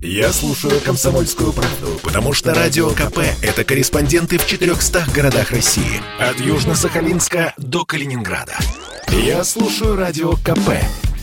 [0.00, 6.00] Я слушаю «Комсомольскую правду», потому что «Радио КП»— это корреспонденты в 400 городах России.
[6.20, 8.56] От Южно-Сахалинска до Калининграда.
[9.08, 10.70] Я слушаю «Радио КП»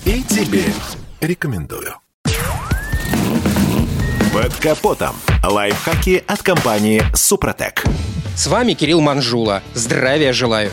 [0.03, 0.65] и тебе
[1.21, 1.95] рекомендую.
[4.33, 5.15] Под капотом.
[5.41, 7.81] Лайфхаки от компании «Супротек».
[8.35, 9.63] С вами Кирилл Манжула.
[9.73, 10.69] Здравия желаю.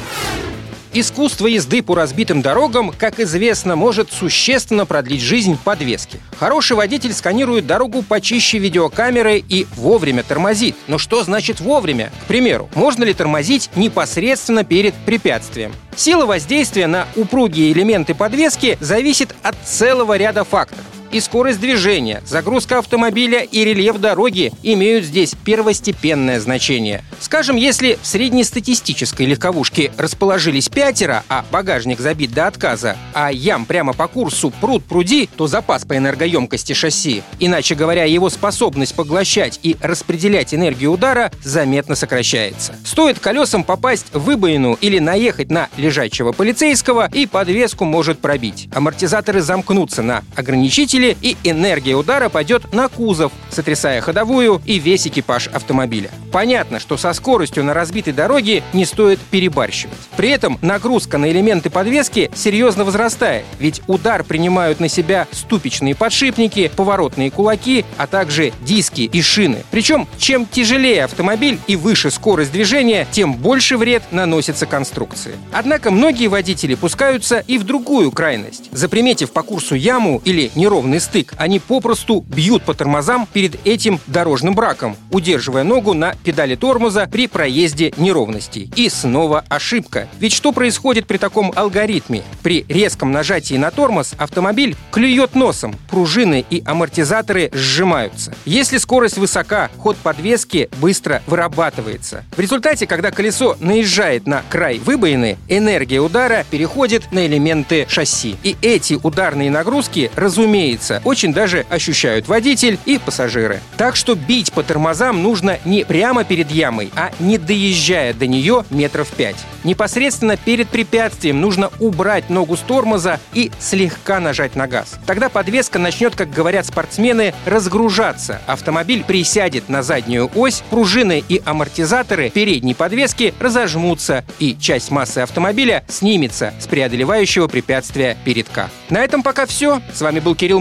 [0.94, 6.20] Искусство езды по разбитым дорогам, как известно, может существенно продлить жизнь подвески.
[6.38, 10.76] Хороший водитель сканирует дорогу почище видеокамеры и вовремя тормозит.
[10.88, 12.12] Но что значит вовремя?
[12.24, 15.72] К примеру, можно ли тормозить непосредственно перед препятствием?
[15.96, 22.78] Сила воздействия на упругие элементы подвески зависит от целого ряда факторов и скорость движения, загрузка
[22.78, 27.04] автомобиля и рельеф дороги имеют здесь первостепенное значение.
[27.20, 33.92] Скажем, если в среднестатистической легковушке расположились пятеро, а багажник забит до отказа, а ям прямо
[33.92, 39.76] по курсу пруд пруди, то запас по энергоемкости шасси, иначе говоря, его способность поглощать и
[39.80, 42.74] распределять энергию удара заметно сокращается.
[42.84, 48.68] Стоит колесам попасть в выбоину или наехать на лежачего полицейского, и подвеску может пробить.
[48.72, 55.06] Амортизаторы замкнутся на ограничителе автомобиле, и энергия удара пойдет на кузов, сотрясая ходовую и весь
[55.06, 56.10] экипаж автомобиля.
[56.30, 59.96] Понятно, что со скоростью на разбитой дороге не стоит перебарщивать.
[60.16, 66.70] При этом нагрузка на элементы подвески серьезно возрастает, ведь удар принимают на себя ступичные подшипники,
[66.74, 69.64] поворотные кулаки, а также диски и шины.
[69.70, 75.32] Причем, чем тяжелее автомобиль и выше скорость движения, тем больше вред наносится конструкции.
[75.52, 78.70] Однако многие водители пускаются и в другую крайность.
[78.72, 81.34] Заприметив по курсу яму или неровный неровный стык.
[81.38, 87.26] Они попросту бьют по тормозам перед этим дорожным браком, удерживая ногу на педали тормоза при
[87.26, 88.70] проезде неровностей.
[88.76, 90.08] И снова ошибка.
[90.18, 92.22] Ведь что происходит при таком алгоритме?
[92.42, 98.34] При резком нажатии на тормоз автомобиль клюет носом, пружины и амортизаторы сжимаются.
[98.44, 102.24] Если скорость высока, ход подвески быстро вырабатывается.
[102.36, 108.36] В результате, когда колесо наезжает на край выбоины, энергия удара переходит на элементы шасси.
[108.42, 113.60] И эти ударные нагрузки, разумеется, разумеется, очень даже ощущают водитель и пассажиры.
[113.76, 118.64] Так что бить по тормозам нужно не прямо перед ямой, а не доезжая до нее
[118.70, 119.36] метров пять.
[119.64, 124.98] Непосредственно перед препятствием нужно убрать ногу с тормоза и слегка нажать на газ.
[125.06, 128.40] Тогда подвеска начнет, как говорят спортсмены, разгружаться.
[128.46, 135.84] Автомобиль присядет на заднюю ось, пружины и амортизаторы передней подвески разожмутся, и часть массы автомобиля
[135.88, 138.68] снимется с преодолевающего препятствия передка.
[138.90, 139.80] На этом пока все.
[139.92, 140.60] С вами был Кирилл